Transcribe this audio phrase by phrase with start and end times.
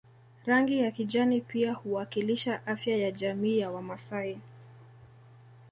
[0.45, 4.39] Rangi ya kijani pia huwakilisha afya ya jamii ya Wamasai